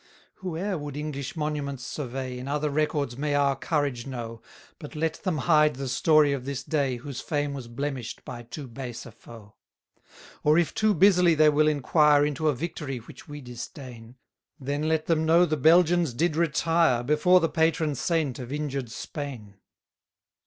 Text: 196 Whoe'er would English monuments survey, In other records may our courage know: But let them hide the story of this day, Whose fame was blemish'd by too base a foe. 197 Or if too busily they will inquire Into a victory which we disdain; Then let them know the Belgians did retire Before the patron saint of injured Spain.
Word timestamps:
196 0.39 0.41
Whoe'er 0.41 0.77
would 0.83 0.97
English 0.97 1.35
monuments 1.35 1.85
survey, 1.85 2.39
In 2.39 2.47
other 2.47 2.71
records 2.71 3.19
may 3.19 3.35
our 3.35 3.55
courage 3.55 4.07
know: 4.07 4.41
But 4.79 4.95
let 4.95 5.21
them 5.21 5.37
hide 5.37 5.75
the 5.75 5.87
story 5.87 6.33
of 6.33 6.43
this 6.43 6.63
day, 6.63 6.95
Whose 6.97 7.21
fame 7.21 7.53
was 7.53 7.67
blemish'd 7.67 8.25
by 8.25 8.41
too 8.41 8.67
base 8.67 9.05
a 9.05 9.11
foe. 9.11 9.53
197 10.41 10.51
Or 10.51 10.57
if 10.57 10.73
too 10.73 10.95
busily 10.95 11.35
they 11.35 11.49
will 11.49 11.67
inquire 11.67 12.25
Into 12.25 12.47
a 12.47 12.55
victory 12.55 12.97
which 12.97 13.27
we 13.27 13.41
disdain; 13.41 14.15
Then 14.59 14.87
let 14.89 15.05
them 15.05 15.23
know 15.23 15.45
the 15.45 15.55
Belgians 15.55 16.15
did 16.15 16.35
retire 16.35 17.03
Before 17.03 17.39
the 17.39 17.47
patron 17.47 17.93
saint 17.93 18.39
of 18.39 18.51
injured 18.51 18.89
Spain. 18.89 19.59